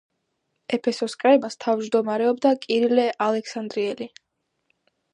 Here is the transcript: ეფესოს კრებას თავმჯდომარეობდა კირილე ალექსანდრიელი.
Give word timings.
ეფესოს 0.77 1.15
კრებას 1.25 1.59
თავმჯდომარეობდა 1.65 2.57
კირილე 2.65 3.09
ალექსანდრიელი. 3.29 4.13